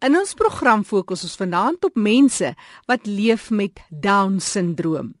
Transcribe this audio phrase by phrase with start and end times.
[0.00, 2.54] In ons program fokus ons vanaand op mense
[2.88, 5.12] wat leef met Down-sindroom.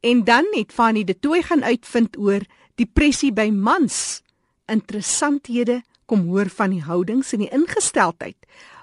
[0.00, 2.40] En dan het Fanny de Tooi gaan uitvind oor
[2.80, 4.22] depressie by mans.
[4.64, 8.38] Interessanthede kom hoor van die houdings en die ingesteldheid.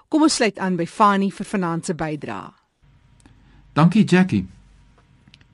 [0.08, 2.52] Kom ons sluit aan by Fanny vir vanaand se bydrae.
[3.74, 4.46] Dankie Jackie.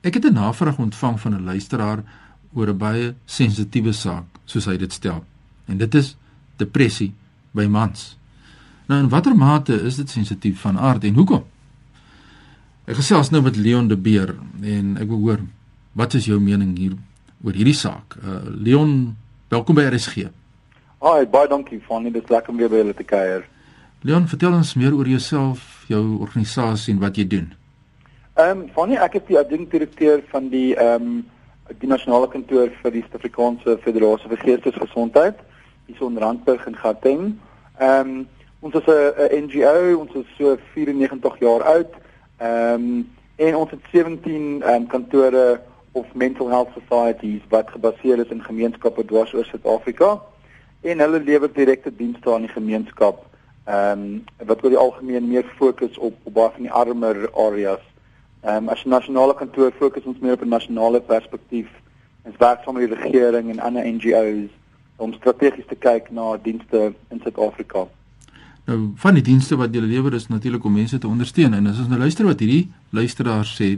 [0.04, 2.04] Ek het 'n navraag ontvang van 'n luisteraar
[2.52, 5.24] oor 'n baie sensitiewe saak, soos hy dit stel.
[5.66, 6.16] En dit is
[6.56, 7.14] depressie
[7.52, 8.16] by mans.
[8.86, 11.44] Nou in watter mate is dit sensitief van aard en hoekom?
[12.84, 15.44] Ek gesels nou met Leon de Beer en ek wil hoor
[15.96, 16.98] wat is jou mening hier
[17.44, 18.18] oor hierdie saak?
[18.20, 19.14] Uh, Leon,
[19.48, 20.26] welkom by RSG.
[21.04, 23.48] Hi, baie dankie Fanny, dit is lekker om weer by julle te kuier.
[24.04, 27.48] Leon, vertel ons meer oor jouself, jou organisasie en wat jy doen.
[28.36, 31.18] Ehm um, Fanny, ek is die adjunkdirekteur van die ehm um,
[31.80, 35.38] die nasionale kantoor vir die Suid-Afrikaanse Federasie vir Geestesgesondheid
[35.86, 37.28] hier so in Randburg in Gauteng.
[37.80, 38.24] Ehm um,
[38.64, 41.92] Ons is 'n NGO, ons is so 94 jaar oud.
[42.36, 45.60] Ehm um, en ons het 17 ehm um, kantore
[45.92, 50.22] of mental health societies wat gebaseer is in gemeenskappe dwars oor Suid-Afrika
[50.80, 53.26] en hulle lewer direkte dienste aan die gemeenskap.
[53.64, 57.84] Ehm um, wat oor die algemeen meer fokus op op baie van die armer areas.
[58.40, 61.68] Ehm um, as 'n nasionale kantoor fokus ons meer op 'n nasionale perspektief.
[62.22, 64.50] Ons werk saam met die regering en ander NGO's
[64.96, 67.86] om strategies te kyk na dienste in Suid-Afrika.
[68.64, 71.82] Nou van die dienste wat jy lewer is natuurlik om mense te ondersteun en as
[71.82, 73.74] ons nou luister wat hierdie luisteraar sê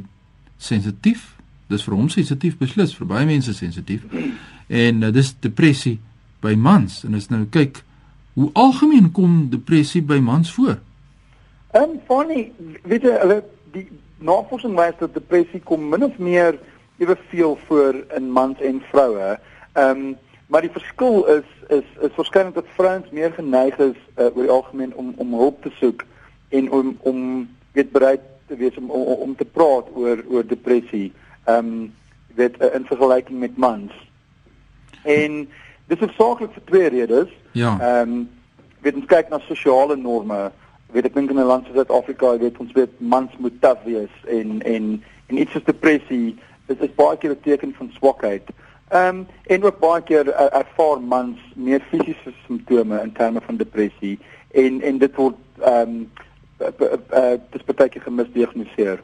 [0.62, 1.32] sensitief,
[1.66, 4.04] dis vir hom sensitief beslis vir baie mense sensitief.
[4.70, 5.96] En uh, dis depressie
[6.44, 7.82] by mans en as nou kyk
[8.36, 10.76] hoe algemeen kom depressie by mans voor?
[11.74, 12.52] Ehm um, funny,
[12.84, 13.40] weet jy hulle
[13.74, 13.88] die
[14.22, 16.60] navorsing wys dat depressie kom min of meer
[17.02, 19.34] eweveel voor in mans en vroue.
[19.74, 20.14] Ehm um,
[20.46, 24.50] Maar die verskil is is is waarskynlik dat vrouens meer geneig is uh, oor die
[24.50, 26.04] algemeen om om hulp te soek
[26.48, 31.12] en om om weet bereid te wees om om, om te praat oor oor depressie.
[31.44, 31.94] Ehm um,
[32.34, 33.92] weet uh, in vergelyking met mans.
[35.02, 35.48] En
[35.86, 37.32] dis is saaklik vir twee redes.
[37.52, 37.78] Ja.
[37.80, 38.28] Ehm um,
[38.80, 40.52] weet ons kyk na sosiale norme.
[40.94, 44.14] Weet ek dink in 'n land soos Suid-Afrika, weet ons weet mans moet taaf wees
[44.28, 48.46] en en en iets soos depressie is is baie keer 'n teken van swakheid.
[48.46, 53.56] Ehm um, en ook baie keer uh, ervaar mans meer fisiese simptome in terme van
[53.56, 54.18] depressie
[54.54, 56.10] en en dit word ehm um,
[56.60, 59.02] uh, dis baie keer gemisdiagnoseer.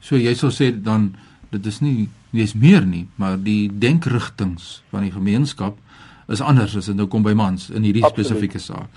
[0.00, 1.12] So jy sou sê dan
[1.50, 5.78] dit is nie jy's meer nie, maar die denkrigtinge van die gemeenskap
[6.28, 8.26] is anders as dit nou kom by mans in hierdie Absoluut.
[8.26, 8.88] spesifieke saak.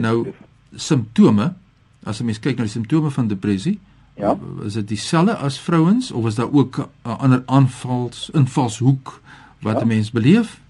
[0.00, 0.32] Nou
[0.76, 1.52] simptome,
[2.04, 3.78] as 'n mens kyk na die simptome van depressie,
[4.18, 9.20] ja, is dit dieselfde as vrouens of is daar ook 'n ander aanvals invalshoek
[9.60, 9.84] wat ja.
[9.84, 10.60] 'n mens beleef?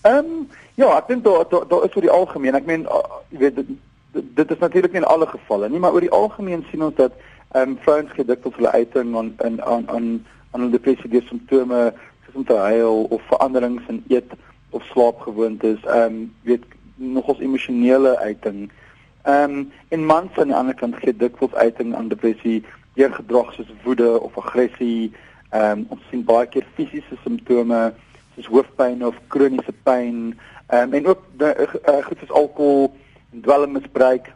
[0.00, 2.54] Ehm um, ja, ek dink daar daar daar is vir die algemeen.
[2.54, 3.66] Ek meen uh, jy weet dit,
[4.12, 7.12] dit is natuurlik nie in alle gevalle nie, maar oor die algemeen sien ons dat
[7.50, 11.92] ehm um, vrouens gedikwels hulle uiting aan in aan aan aan hulle depressie deur simptome
[12.24, 14.32] soos om te huil of veranderings in eet
[14.70, 16.64] of slaapgewoontes, ehm um, weet
[16.96, 18.70] nogals emosionele uiting.
[18.70, 18.85] Ehm
[19.26, 22.64] um, en mans aan die ander kant gee dikwels uiting aan depressie
[22.94, 25.12] deur gedrag soos woede of aggressie.
[25.50, 27.92] Ehm um, ons sien baie keer fisiese simptome
[28.34, 32.96] soos hoofpyn of kroniese pyn, ehm um, en ook die, uh, goed soos alkohol
[33.32, 34.32] en dwelmmisbruik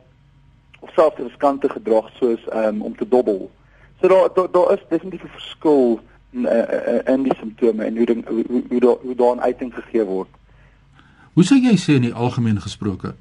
[0.81, 3.51] of selfs riskante gedrag soos ehm um, om te dobbel.
[4.01, 8.07] So daar daar daar is definitief 'n verskil in uh, in die simptome en hoe
[8.07, 10.29] ding, hoe hoe, hoe, daar, hoe daar uiting gegee word.
[11.33, 13.15] Hoe sou jy sê in die algemeen gesproke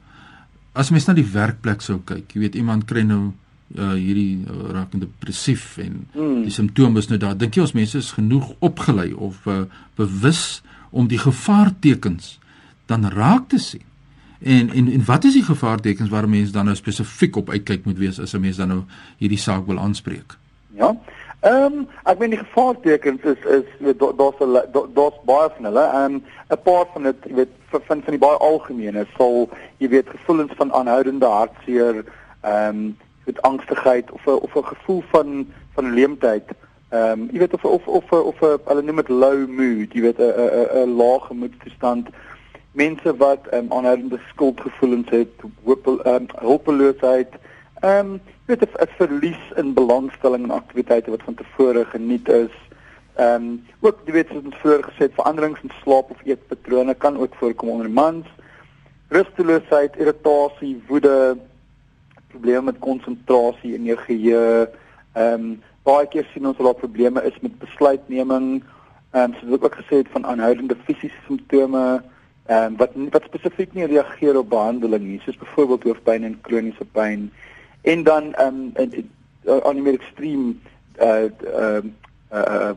[0.73, 3.31] as mens na die werkplek sou kyk, jy weet iemand kry nou
[3.75, 6.43] uh, hierdie uh, raak depressief en mm.
[6.47, 7.37] die simptome is nou daar.
[7.37, 9.63] Dink jy ons mense is genoeg opgelei of uh,
[9.99, 12.37] bewus om die gevaartekens
[12.89, 13.85] dan raak te sien.
[14.39, 17.97] En en en wat is die gevaartekens waar mense dan nou spesifiek op uitkyk moet
[17.97, 18.83] wees as 'n mens dan nou
[19.17, 20.37] hierdie saak wil aanspreek?
[20.73, 20.95] Ja.
[21.39, 23.65] Ehm um, ek meen die gevaartekens is is
[23.97, 24.39] daar's
[24.93, 25.83] daar's baie van hulle.
[25.83, 29.89] Ehm um, 'n paar van dit, jy weet, van van die baie algemene sal jy
[29.89, 32.03] weet gevoelens van aanhoudende hartseer,
[32.41, 36.49] ehm um, met angstigheid of 'n of 'n gevoel van van leemtheid
[36.89, 40.01] Ehm um, jy weet of of of of, of hulle noem dit low mood, jy
[40.01, 42.07] weet 'n 'n 'n lae gemoedstoestand.
[42.71, 45.29] Mense wat ehm um, aanhoudende skuldgevoelens het,
[45.63, 47.29] hoop ehm um, hulpeloosheid.
[47.79, 52.55] Ehm um, weet 'n verlies in belangstelling in aktiwiteite wat van tevore geniet is.
[53.15, 56.93] Ehm um, ook jy weet soos ons vroeër gesê het, veranderings in slaap of eetpatrone
[56.93, 58.27] kan ook voorkom onder mans.
[59.07, 61.37] Rusteloosheid, irritasie, woede,
[62.27, 64.69] probleme met konsentrasie in jou geheue.
[65.13, 68.63] Ehm um, baie keer sien ons dat daar probleme is met besluitneming.
[69.11, 72.01] Ehm um, soos ek ook gesê het van aanhoudende fisiese simptome,
[72.45, 76.85] ehm um, wat wat spesifiek nie reageer op behandeling nie, soos byvoorbeeld hoofpyn en kroniese
[76.91, 77.31] pyn.
[77.81, 80.61] En dan ehm um, aan die meer ekstreem
[81.01, 81.91] uh ehm
[82.31, 82.71] uh, uh,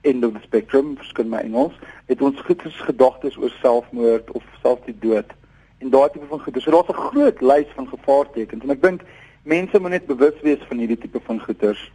[0.00, 1.74] end of the spectrum, verskyn my Engels,
[2.06, 5.34] het ons goeie gedagtes oor selfmoord of selfs die dood
[5.78, 6.60] en daai tipe van goeie.
[6.60, 9.02] So daar's 'n groot lys van gevaartekens en ek dink
[9.42, 11.92] mense moet net bewus wees van hierdie tipe van goeters.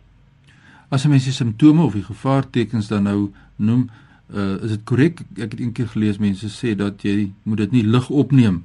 [0.89, 3.89] As 'n mens die simptome of die gevaartekens dan nou noem,
[4.35, 5.19] uh, is dit korrek?
[5.35, 8.63] Ek het eendag gelees mense sê dat jy moet dit nie lig opneem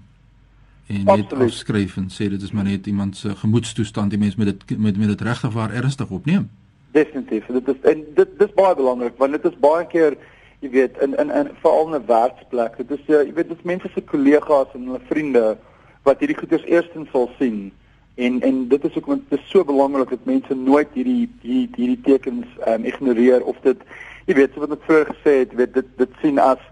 [0.87, 1.49] en net Absoluut.
[1.49, 4.11] afskryf en sê dit is maar net iemand se gemoedstoestand.
[4.11, 6.50] Die mens moet dit met met dit regtig waar ernstig opneem.
[6.91, 7.47] Definitief.
[7.47, 10.17] Dit is en dit dis baie belangrik want dit is baie keer
[10.61, 12.77] jy weet in in in veral 'n werksplek.
[12.77, 15.56] Dit is uh, jy weet dit is mense se kollegas en hulle vriende
[16.03, 17.73] wat hierdie goeders eerstens sal sien.
[18.15, 21.69] En en dit is ook want dit is so belangrik dat mense nooit hierdie hierdie
[21.77, 23.82] hierdie tekens um, ignoreer of dit
[24.27, 26.62] jy weet so wat ek vroeër gesê het, weet dit dit sien as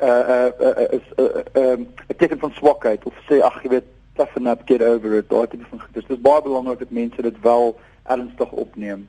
[0.00, 1.24] 'n uh, uh, uh, 'n uh,
[1.54, 5.12] uh, um, 'n teken van swakheid of sê ag jy weet toughen up get over
[5.18, 6.06] it daai tipe van goeders.
[6.06, 9.08] Dit is baie belangrik dat mense dit wel ernstig opneem.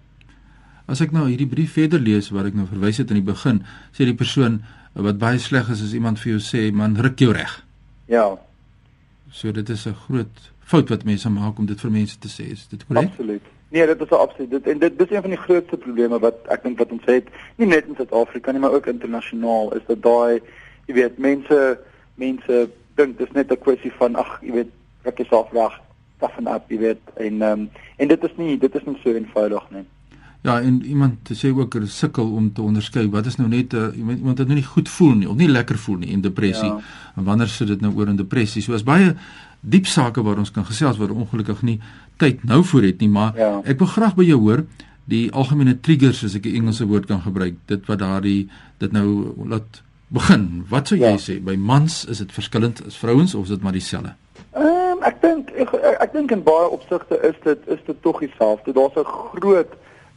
[0.85, 3.63] As ek nou hierdie brief verder lees wat ek nou verwys het in die begin,
[3.95, 4.61] sê die persoon
[4.93, 7.53] wat baie sleg is as iemand vir jou sê man ruk jou reg.
[8.11, 8.37] Ja.
[9.31, 12.51] So dit is 'n groot fout wat mense maak om dit vir mense te sê.
[12.51, 13.09] Is dit korrek?
[13.09, 13.41] Absoluut.
[13.71, 14.51] Nee, dit is absoluut.
[14.51, 17.27] Dit en dit dis een van die grootste probleme wat ek dink wat ons het,
[17.55, 20.41] nie net in Suid-Afrika nie, maar ook internasionaal, is dat daai
[20.87, 21.79] jy weet, mense
[22.15, 24.71] mense dink dis net 'n kwessie van ag, jy weet,
[25.03, 25.79] ruk jouself reg,
[26.19, 29.65] toughen up, jy weet, en um, en dit is nie dit is nie so eenvoudig
[29.71, 29.85] nie.
[30.41, 33.77] Ja, en iemand sê ook er sukkel om te onderskei wat is nou net 'n
[33.77, 36.21] uh, iemand iemand wat nou nie goed voel nie of nie lekker voel nie en
[36.21, 36.67] depressie.
[36.67, 36.79] Ja.
[37.15, 38.61] En wanneer sit dit nou oor in depressie?
[38.61, 39.15] So as baie
[39.59, 41.79] diep sake waar ons kan gesels waar ongelukkig nie
[42.17, 43.61] tyd nou voor het nie, maar ja.
[43.63, 44.65] ek wil graag by jou hoor
[45.05, 49.33] die algemene triggers as ek 'n Engelse woord kan gebruik, dit wat daardie dit nou
[49.45, 49.81] laat
[50.11, 50.65] begin.
[50.69, 51.19] Wat sou jy ja.
[51.21, 51.37] sê?
[51.43, 54.15] By mans is dit verskillend as vrouens of is dit maar dieselfde?
[54.51, 55.71] Ehm um, ek dink ek,
[56.03, 58.73] ek dink in baie opsigte is dit is dit tog dieselfde.
[58.75, 59.71] Daar's 'n groot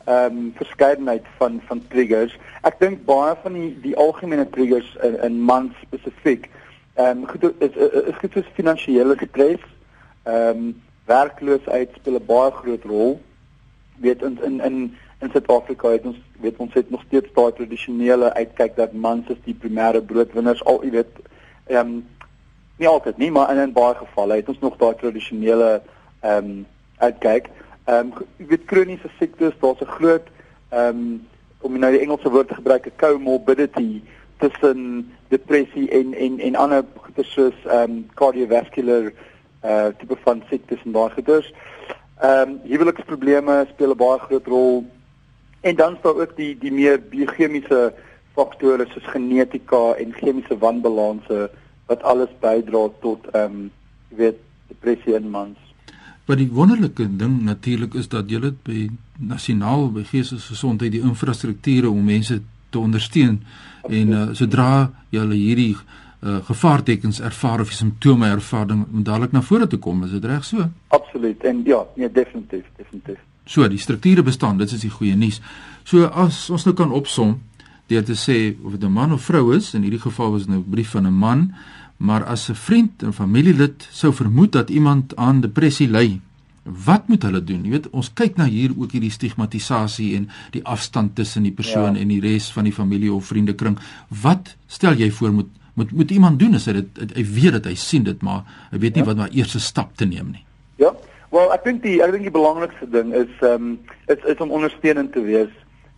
[0.04, 2.34] ehm um, verskeidenheid van van triggers.
[2.62, 6.50] Ek dink baie van die die algemene triggers in, in mans spesifiek
[6.94, 7.76] ehm um, goed is
[8.10, 9.62] is goed soos finansiële stres.
[10.22, 13.20] Ehm um, werkloosheid speel 'n baie groot rol.
[13.96, 18.32] Weet in in in in Suid-Afrika het ons weet ons het nog steeds daai tradisionele
[18.34, 21.20] uitkyk dat mans is die primêre broodwinners al jy weet
[21.66, 22.06] ehm um,
[22.78, 25.82] nie altyd nie maar in, in baie gevalle het ons nog daai tradisionele
[26.20, 26.66] ehm um,
[26.98, 27.48] uitkyk.
[27.84, 30.26] Ehm um, jy weet kroniese siektes, daar's 'n groot
[30.68, 31.26] ehm um,
[31.60, 34.02] om nou die Engelse woord te gebruik, 'n comorbidity
[34.38, 39.12] tussen depressie en en en ander goeie soos ehm um, cardiovascular
[39.64, 41.52] uh tipe van siektes en daai goeders.
[42.20, 44.84] Ehm um, huweliksprobleme speel 'n baie groot rol.
[45.64, 47.94] En dan is daar ook die die meer biochemiese
[48.36, 51.46] faktore soos genetika en chemiese wanbalanse
[51.88, 53.70] wat alles bydra tot ehm um,
[54.10, 55.58] jy weet depressie in mans.
[56.26, 58.90] Maar die wonderlike ding natuurlik is dat julle by
[59.32, 62.40] nasionaal by geestesgesondheid die infrastrukture om mense
[62.70, 63.40] te ondersteun
[63.88, 69.66] en uh, sodra julle hierdie uh, gevaartekens ervaar of simptome ervaar om dadelik na vore
[69.66, 70.68] te kom, is dit reg so?
[70.88, 71.44] Absoluut.
[71.44, 73.13] En ja, nee definitief, definitief.
[73.44, 75.40] So, die strukture bestaan, dit is die goeie nuus.
[75.84, 77.38] So as ons nou kan opsom
[77.92, 80.50] deur te sê of dit 'n man of vrou is, in hierdie geval was dit
[80.50, 81.54] nou 'n brief van 'n man,
[81.98, 86.20] maar as 'n vriend en familielid sou vermoed dat iemand aan depressie ly,
[86.62, 87.64] wat moet hulle doen?
[87.64, 91.94] Jy weet, ons kyk na hier ook hierdie stigmatisasie en die afstand tussen die persoon
[91.94, 92.00] ja.
[92.00, 93.78] en die res van die familie of vriendekring.
[94.08, 97.64] Wat stel jy voor moet moet moet iemand doen as hy dit hy weet dat
[97.64, 99.06] hy sien dit, maar hy weet nie ja.
[99.06, 100.44] wat maar eerste stap te neem nie.
[101.34, 103.70] Wel, ek dink die ek dink die belangrikste ding is ehm um,
[104.12, 105.54] is is om ondersteunend te wees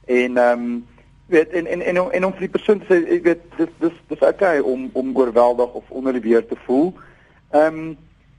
[0.08, 0.76] en ehm um,
[1.28, 3.74] weet en en en om en om vir die persoon te sê ek weet dis
[3.82, 6.88] dis dis okay om om oorweldig of onder die weer te voel.
[7.50, 7.90] Ehm um,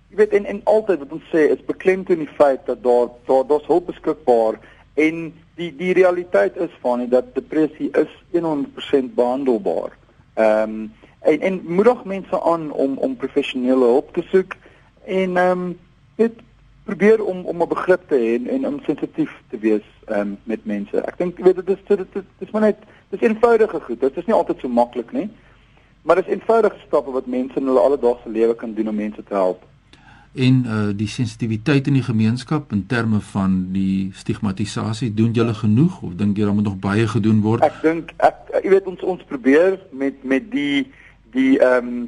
[0.09, 3.45] jy weet en en altyd wat ons sê is beklemtoon die feit dat daar daar
[3.51, 4.57] daar's hulp beskikbaar
[5.05, 5.21] en
[5.61, 9.93] die die realiteit is van dit dat depressie is 100% behandelbaar.
[10.33, 14.57] Ehm um, en en moedig mense aan om om professionele hulp te soek
[15.05, 15.79] en ehm um,
[16.15, 16.45] dit
[16.89, 19.85] probeer om om 'n begrip te hê en, en om sensitief te wees
[20.17, 21.01] um, met mense.
[21.11, 22.77] Ek dink weet dit is dit is dit is maar net
[23.09, 23.99] dis eenvoudige goed.
[23.99, 25.29] Dit is nie altyd so maklik nie.
[26.01, 29.33] Maar dis eenvoudige stappe wat mense in hulle alledaagse lewe kan doen om mense te
[29.33, 29.63] help.
[30.37, 36.01] En uh die sensitiwiteit in die gemeenskap in terme van die stigmatisasie, doen julle genoeg
[36.01, 37.63] of dink jy daar moet nog baie gedoen word?
[37.65, 40.91] Ek dink ek jy weet ons ons probeer met met die
[41.33, 42.05] die ehm um,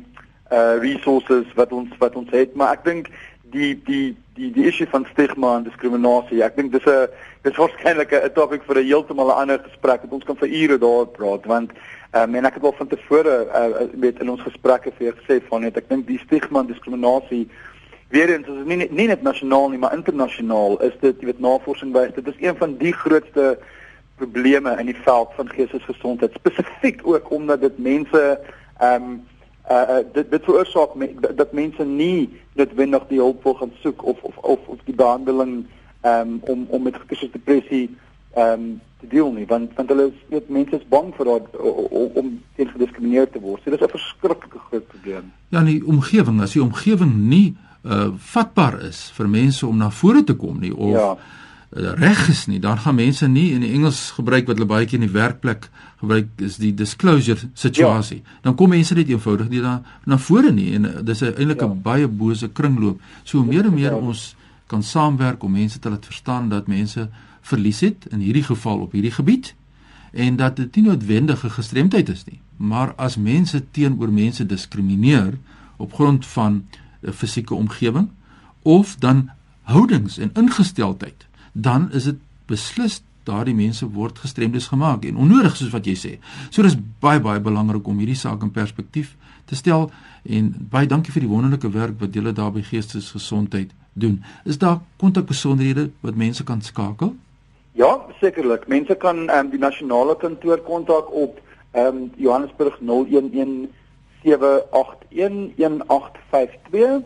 [0.52, 3.10] uh resources wat ons wat ons het, maar ek dink
[3.52, 6.44] die die die die issue van stigma en diskriminasie.
[6.44, 7.08] Ek dink dis 'n
[7.44, 10.02] dis waarskynlik 'n topik vir 'n heeltemal 'n ander gesprek.
[10.10, 11.72] Ons kan vir ure daar praat want
[12.16, 15.62] um, en ek het al van tevore uh, met in ons gesprekke vir gesê van
[15.62, 17.50] net ek dink die stigma en diskriminasie
[18.10, 21.94] weer eens is nie nie net nasionaal nie, maar internasionaal is dit jy weet navorsing
[21.94, 23.58] wys dit is een van die grootste
[24.18, 28.24] probleme in die veld van geestesgesondheid spesifiek ook omdat dit mense
[28.80, 29.20] ehm um,
[29.70, 34.22] uh dit dit veroorsaak me, dat mense nie noodwendig die hulp wil gaan soek of
[34.22, 35.66] of of, of die behandeling
[36.06, 36.98] um, om om met
[37.32, 37.90] depressie
[38.38, 41.58] um te deel nie want want hulle is weet mense is bang vir dat
[42.22, 43.62] om teen gediskrimineer te word.
[43.64, 45.32] So dis 'n verskriklike groot probleem.
[45.50, 50.24] Ja, die omgewing, as die omgewing nie uh vatbaar is vir mense om na vore
[50.24, 51.18] te kom nie of ja.
[51.70, 55.00] Reg is nie, dan gaan mense nie in die Engels gebruik wat hulle baie keer
[55.00, 58.22] in die werkplek gebruik is die disclosure situasie.
[58.24, 58.40] Ja.
[58.48, 61.62] Dan kom mense net eenvoudig nie na na vore nie en uh, dis 'n eintlik
[61.62, 61.82] 'n ja.
[61.84, 63.02] baie bose kringloop.
[63.24, 64.36] So hoe meer en meer ons
[64.68, 67.10] kan saamwerk om mense te laat verstaan dat mense
[67.42, 69.54] verlies het in hierdie geval op hierdie gebied
[70.12, 72.42] en dat dit nie noodwendige gestremdheid is nie.
[72.58, 75.38] Maar as mense teenoor mense diskrimineer
[75.78, 76.66] op grond van
[77.02, 78.10] 'n fisieke omgewing
[78.62, 79.30] of dan
[79.62, 85.74] houdings en ingesteldheid, dan is dit beslis daardie mense word gestremdes gemaak en onnodig soos
[85.74, 86.14] wat jy sê.
[86.50, 89.16] So dis baie baie belangrik om hierdie saak in perspektief
[89.50, 89.90] te stel
[90.24, 94.24] en baie dankie vir die wonderlike werk wat julle daar by Geestesgesondheid doen.
[94.46, 97.16] Is daar kontakbesonderhede wat mense kan skakel?
[97.78, 98.68] Ja, sekerlik.
[98.68, 101.40] Mense kan ehm um, die nasionale kantoor kontak op
[101.72, 103.70] ehm um, Johannesburg 011
[104.24, 107.04] 7811852.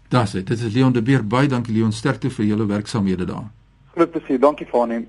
[0.09, 0.47] Das dit.
[0.47, 1.27] Dit is Leon de Beer.
[1.27, 3.51] Baie dankie Leon, sterkte vir julle werksaamhede daar.
[3.95, 4.41] Groot plesier.
[4.41, 5.09] Dankie vir aanneem.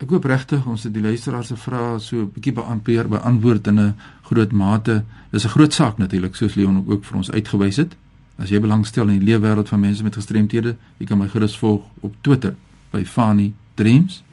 [0.00, 3.80] Ek hoop regtig ons het die luisteraars se vrae so 'n bietjie beantwoord beantwoord in
[3.80, 5.04] 'n groot mate.
[5.30, 7.96] Dis 'n groot saak natuurlik soos Leon ook vir ons uitgewys het.
[8.40, 11.82] As jy belangstel in die leefwêreld van mense met gestremthede, jy kan my gerus volg
[12.00, 12.54] op Twitter
[12.94, 14.24] by Fani Dreams.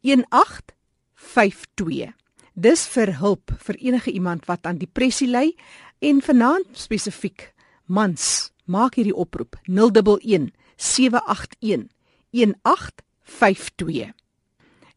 [0.00, 2.12] 1852
[2.54, 5.54] Dis vir hulp vir enige iemand wat aan depressie ly
[6.00, 7.54] en vanaand spesifiek
[7.90, 11.90] mans maak hierdie oproep 011 781
[12.30, 14.14] 1852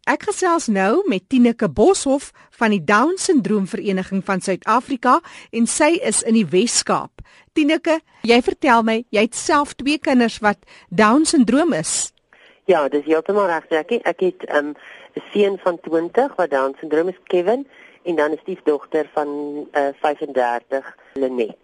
[0.03, 5.21] Ek gesels nou met Tineke Boshoff van die Down Syndroom Vereniging van Suid-Afrika
[5.55, 7.23] en sy is in die Wes-Kaap.
[7.55, 10.59] Tineke, jy vertel my jy het self twee kinders wat
[10.91, 12.11] Down Syndroom is.
[12.67, 14.01] Ja, dis heeltemal reg, Jackie.
[14.03, 17.63] Ek het ehm, 'n um, seun van 20 wat Down Syndroom is, Kevin,
[18.03, 19.29] en dan 'n stiefdogter van
[19.71, 21.63] uh, 35, Lenet.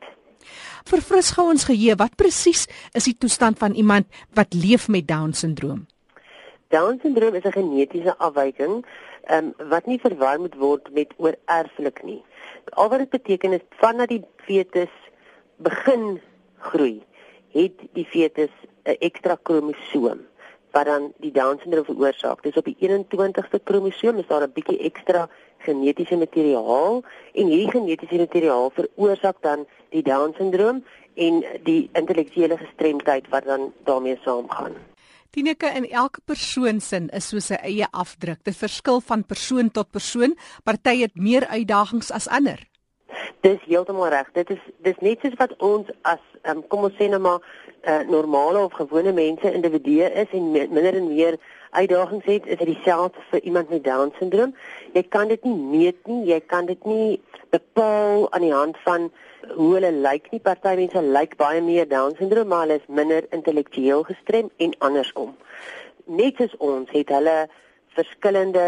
[0.85, 5.33] Verfris gou ons geheue, wat presies is die toestand van iemand wat leef met Down
[5.33, 5.87] Syndroom?
[6.69, 8.85] Down syndroom is 'n genetiese afwyking
[9.31, 12.21] um, wat nie verwar moet word met oorerflik nie.
[12.73, 14.93] Al wat dit beteken is vandat die fetus
[15.57, 16.21] begin
[16.59, 17.01] groei,
[17.53, 18.53] het die fetus
[18.85, 20.19] 'n ekstra kromosoom
[20.71, 22.43] wat dan die Down syndroom veroorsaak.
[22.43, 25.29] Dis op die 21ste kromosoom is daar 'n bietjie ekstra
[25.65, 27.01] genetiese materiaal
[27.33, 30.83] en hierdie genetiese materiaal veroorsaak dan die Down syndroom
[31.15, 34.77] en die intellektuele gestremdheid wat dan daarmee saamgaan.
[35.29, 38.41] Tineke in elke persoon sin is so sy eie afdruk.
[38.43, 40.33] Dit verskil van persoon tot persoon.
[40.65, 42.63] Party het meer uitdagings as ander.
[43.45, 44.31] Dis heeltemal reg.
[44.33, 47.45] Dit is dis net soos wat ons as um, kom ons sê nou maar
[47.85, 51.37] uh, normale of gewone mense individue is en minder en meer
[51.69, 54.55] uitdagings het, is dit dieselfde vir iemand met down syndroom.
[54.93, 56.25] Jy kan dit nie meet nie.
[56.33, 59.09] Jy kan dit nie bepaal aan die hand van
[59.55, 63.25] hoe hulle lyk nie party mense lyk baie meer down syndroom maar hulle is minder
[63.35, 65.35] intellektueel gestrem en andersom
[66.19, 67.37] net soos ons het hulle
[67.97, 68.67] verskillende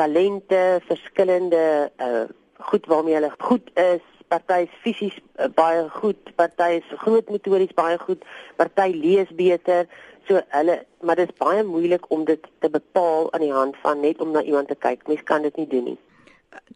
[0.00, 1.64] talente verskillende
[2.06, 2.24] uh,
[2.70, 7.76] goed waarmee hulle goed is party is fisies uh, baie goed party is groot motories
[7.76, 8.24] baie goed
[8.60, 9.88] party lees beter
[10.28, 14.00] So hulle maar dit is baie moeilik om dit te bepaal aan die hand van
[14.00, 15.06] net om na iemand te kyk.
[15.06, 15.98] Mens kan dit nie doen nie.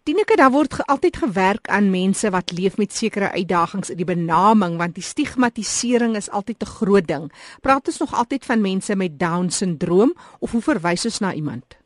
[0.03, 4.09] Tineke, daar word ge altyd gewerk aan mense wat leef met sekere uitdagings in die
[4.09, 7.33] benaming want die stigmatisering is altyd 'n groot ding.
[7.61, 11.77] Praat ons nog altyd van mense met down syndroom of hoe verwys ons na iemand?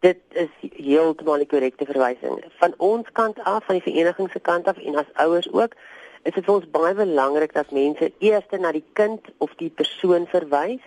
[0.00, 2.44] Dit is heeltemal die korrekte verwysing.
[2.58, 5.74] Van ons kant af, van die vereniging se kant af en as ouers ook,
[6.22, 10.26] is dit vir ons baie belangrik dat mense eers na die kind of die persoon
[10.26, 10.82] verwys.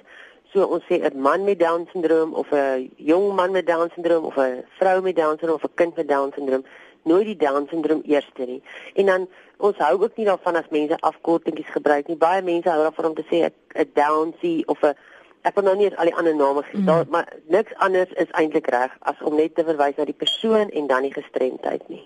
[0.53, 4.25] So ons sê 'n man met down syndroom of 'n jong man met down syndroom
[4.25, 6.65] of 'n vrou met down syndroom of 'n kind met down syndroom,
[7.03, 8.63] nooit die down syndroom eers nie.
[8.93, 9.27] En dan
[9.57, 12.17] ons hou ook nie daarvan as mense afkortingkies gebruik nie.
[12.17, 14.95] Baie mense hou daarvan om te sê 'n downsie of 'n
[15.41, 17.09] ek wil nou nie al die ander name gee, mm.
[17.09, 20.87] maar niks anders is eintlik reg as om net te verwys na die persoon en
[20.87, 22.03] dan die gestremdheid nie.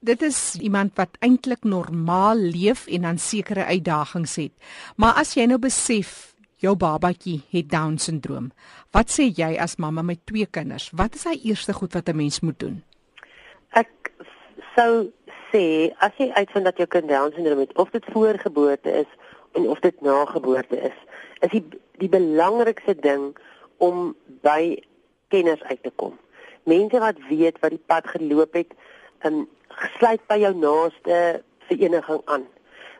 [0.00, 4.52] Dit is iemand wat eintlik normaal leef en dan sekere uitdagings het.
[4.96, 6.29] Maar as jy nou besef
[6.60, 8.50] jou babatjie het down syndroom,
[8.92, 10.90] wat sê jy as mamma met twee kinders?
[10.96, 12.82] Wat is hy eerste goed wat 'n mens moet doen?
[13.72, 14.12] Ek
[14.76, 15.12] sou
[15.52, 19.10] sê as jy uitvind dat jou kind down syndroom het, of dit voorgeboorte is
[19.52, 20.98] en of dit na geboorte is,
[21.40, 21.64] is die
[22.00, 23.36] die belangrikste ding
[23.76, 24.80] om by
[25.28, 26.18] kenners uit te kom.
[26.64, 28.72] Mense wat weet wat die pad geloop het,
[29.24, 32.46] um, gesluit by jou naaste vereniging aan.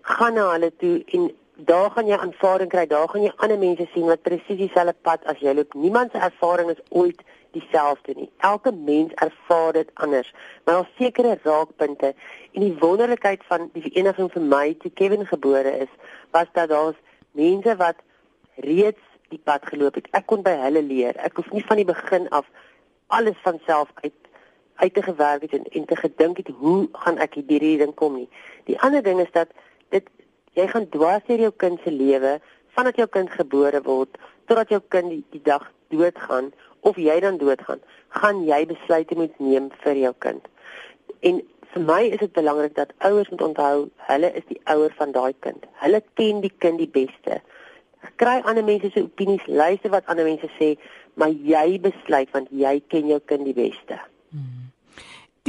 [0.02, 1.30] Gaan na hulle toe en
[1.64, 2.86] daar gaan jy aanvaarding kry.
[2.86, 5.74] Daar gaan jy ander mense sien wat presies dieselfde pad as jy loop.
[5.74, 8.30] Niemand se ervaring is ooit dieselfde nie.
[8.46, 10.32] Elke mens ervaar dit anders,
[10.64, 12.14] maar daar is sekere raakpunte.
[12.52, 15.92] En die wonderlikheid van die vereniging vir my toe Kevin gebore is,
[16.30, 16.98] was dat daar's
[17.32, 17.96] mense wat
[18.54, 20.08] reeds die pad geloop het.
[20.16, 21.18] Ek kon by hulle leer.
[21.18, 22.46] Ek hoef nie van die begin af
[23.10, 24.16] alles van self uit
[24.80, 28.14] uit te gewerk het en, en te gedink het hoe gaan ek hierdie ding kom
[28.16, 28.28] nie.
[28.64, 29.50] Die ander ding is dat
[29.92, 30.08] dit
[30.59, 32.38] jy gaan dwars deur jou kind se lewe
[32.76, 34.19] vandat jou kind gebore word
[34.50, 39.35] totdat jou kind die, die dag doodgaan of jy dan doodgaan, gaan jy besluite moet
[39.38, 40.47] neem vir jou kind.
[41.21, 41.42] En
[41.73, 45.35] vir my is dit belangrik dat ouers moet onthou, hulle is die ouer van daai
[45.47, 45.66] kind.
[45.85, 47.40] Hulle ken die kind die beste.
[48.23, 50.73] Kry ander mense se opinies, luister wat ander mense sê,
[51.21, 54.00] maar jy besluit want jy ken jou kind die beste.
[54.33, 54.59] Hmm.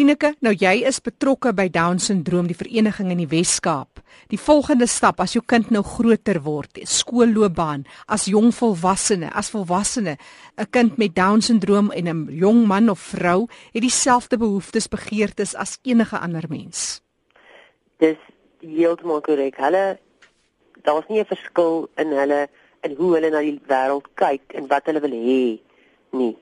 [0.01, 3.99] Tineke, nou jy is betrokke by Down syndroom die vereniging in die Wes-Kaap.
[4.33, 10.17] Die volgende stap as jou kind nou groter word, skoolloopbaan, as jong volwassene, as volwassene,
[10.57, 15.53] 'n kind met Down syndroom en 'n jong man of vrou het dieselfde behoeftes, begeertes
[15.53, 17.01] as enige ander mens.
[17.99, 18.17] Dis
[18.59, 19.57] heeltemal korrek.
[19.57, 19.99] Hulle
[20.81, 22.49] daar's nie 'n verskil in hulle
[22.81, 25.59] en hoe hulle na die wêreld kyk en wat hulle wil hê
[26.09, 26.37] nie.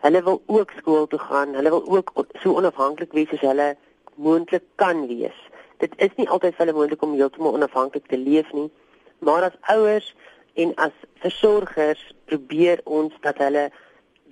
[0.00, 1.54] Hulle wil ook skool toe gaan.
[1.54, 3.76] Hulle wil ook so onafhanklik wees as hulle
[4.14, 5.38] moontlik kan wees.
[5.78, 8.70] Dit is nie altyd vir hulle moontlik om heeltemal onafhanklik te leef nie,
[9.18, 10.14] maar as ouers
[10.58, 13.68] en as versorgers probeer ons dat hulle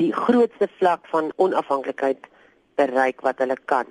[0.03, 2.27] die grootste vlak van onafhanklikheid
[2.77, 3.87] bereik wat hulle kan.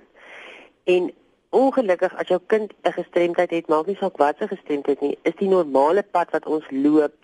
[0.83, 1.09] En
[1.55, 5.35] ongelukkig as jou kind 'n gestremdheid het, maak nie saak wat se gestremdheid nie, is
[5.39, 7.15] die normale pad wat ons loop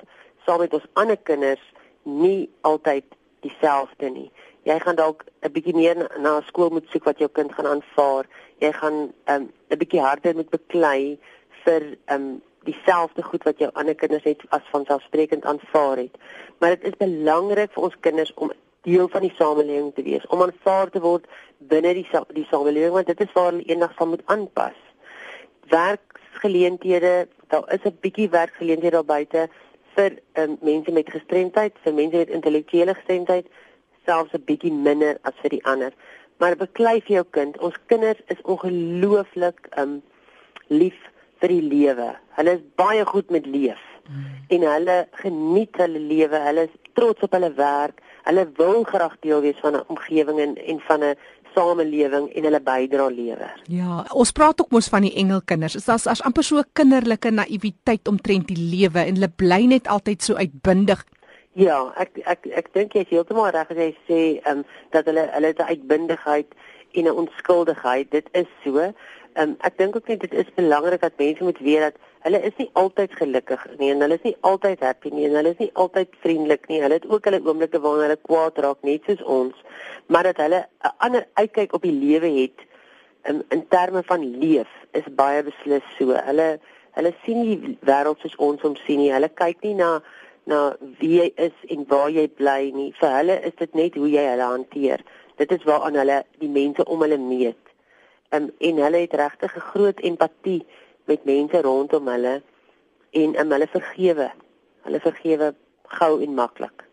[0.45, 1.63] saam met ons ander kinders
[2.03, 3.03] nie altyd
[3.41, 4.31] dieselfde nie.
[4.63, 8.25] Jy gaan dalk 'n bietjie meer na skool moet soek wat jou kind gaan aanvaar.
[8.59, 11.17] Jy gaan 'n um, 'n bietjie harder moet beklei
[11.63, 16.17] vir um dieselfde goed wat jou ander kinders het as vanselfsprekend aanvaar het.
[16.59, 18.51] Maar dit is belangrik vir ons kinders om
[18.81, 21.25] deel van die samelewing te wees, om aanvaar te word
[21.57, 24.77] binne die die samelewing want dit is waar hulle eendag van moet aanpas.
[25.73, 29.49] Werksgeleenthede, daar is 'n bietjie werksgeleenthede daar buite
[29.95, 33.47] vir um, mense met gestremdheid, vir mense met intellektuele gestremdheid,
[34.05, 35.93] selfs 'n bietjie minder as vir die ander.
[36.37, 37.57] Maar beklei vir jou kind.
[37.57, 40.01] Ons kinders is ongelooflik um
[40.67, 40.97] lief
[41.41, 42.15] vir die lewe.
[42.37, 43.81] Hulle is baie goed met leef.
[44.09, 44.25] Mm.
[44.55, 46.39] En hulle geniet hulle lewe.
[46.47, 48.01] Hulle is trots op hulle werk.
[48.23, 51.15] Hulle wil graag deel wees van 'n omgewing en en van 'n
[51.55, 53.53] samelewing en hulle bydra lewer.
[53.67, 55.75] Ja, ons praat ook mos van die engelkinders.
[55.75, 59.87] Is dit as amper so 'n kinderlike naïwiteit omtrent die lewe en hulle bly net
[59.87, 61.05] altyd so uitbundig?
[61.53, 65.05] Ja, ek ek ek dink jy is heeltemal reg as jy sê ehm um, dat
[65.05, 66.47] hulle hulle het 'n uitbundigheid
[66.93, 68.11] en 'n onskuldigheid.
[68.11, 68.93] Dit is so.
[69.33, 72.41] Ehm um, ek dink ook net dit is belangrik dat mense moet weet dat hulle
[72.47, 75.61] is nie altyd gelukkig nie en hulle is nie altyd happy nie en hulle is
[75.63, 76.81] nie altyd vriendelik nie.
[76.81, 79.55] Hulle het ook hulle oomblikke waarin hulle kwaad raak, net soos ons
[80.11, 82.59] maar dat hulle 'n ander uitkyk op die lewe het
[83.23, 86.11] in in terme van leef is baie beslis so.
[86.11, 86.59] Hulle
[86.97, 89.13] hulle sien die wêreld soos ons hom sien nie.
[89.13, 90.01] Hulle kyk nie na
[90.45, 92.91] na wie jy is en waar jy bly nie.
[92.99, 95.03] Vir hulle is dit net hoe jy hulle hanteer.
[95.37, 97.70] Dit is waaraan hulle die mense om hulle meet.
[98.31, 100.65] Um, en hulle het regtig 'n groot empatie
[101.05, 102.41] met mense rondom hulle
[103.11, 104.31] en um, hulle vergewe.
[104.81, 106.87] Hulle vergewe gou en maklik.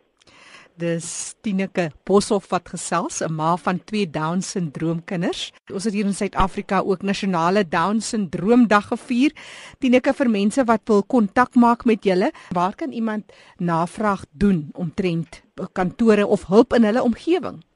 [0.79, 5.53] Dis Tineke Boshoff wat gesels, 'n ma van twee Down syndroom kinders.
[5.73, 9.33] Ons het hier in Suid-Afrika ook nasionale Down syndroom dag gevier.
[9.79, 15.43] Tineke vir mense wat wil kontak maak met julle, waar kan iemand navraag doen omtrent
[15.73, 17.68] kantore of hulp in hulle omgewing?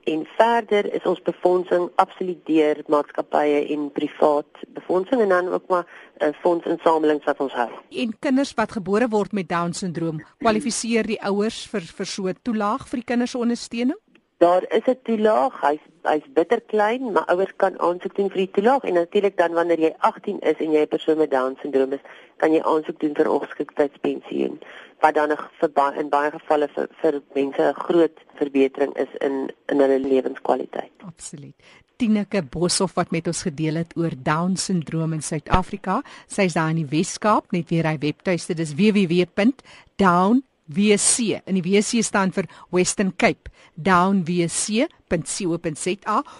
[0.06, 5.86] en verder is ons befondsing absoluut deur maatskappye en privaat befondsing en dan ook maar
[5.86, 7.70] 'n uh, eh, fondsinsamelings wat ons hou.
[7.90, 12.38] En kinders wat gebore word met down syndroom, kwalifiseer die ouers vir vir so 'n
[12.42, 14.00] toelaag vir die kinders se ondersteuning?
[14.46, 18.52] Daar is 'n toelaag, hy's hy's bitter klein, maar ouers kan aansoek doen vir die
[18.58, 21.94] toelaag en natuurlik dan wanneer jy 18 is en jy 'n persoon met down syndroom
[21.98, 22.04] is,
[22.38, 24.60] kan jy aansoek doen vir ongeskiktheidspensioen
[25.02, 29.36] wat dan vir baie in baie gevalle vir vir mense 'n groot verbetering is in
[29.72, 30.92] in hulle lewenskwaliteit.
[31.06, 31.56] Absoluut.
[31.96, 36.02] Tineke Boshoff wat met ons gedeel het oor down syndroom in Suid-Afrika.
[36.28, 42.04] Sy's daar in die Wes-Kaap, net weer hy webtuiste, dis www.down WC in die WC
[42.04, 43.50] staan vir Western Cape.
[43.76, 44.88] Downwc.co.za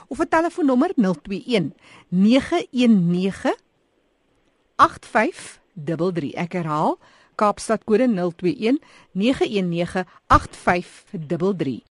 [0.08, 1.74] of 'n telefoonnommer 021
[2.10, 3.54] 919
[4.78, 6.98] 8533 ek herhaal
[7.36, 8.80] Kaapstad kode 021
[9.14, 11.86] 919 8533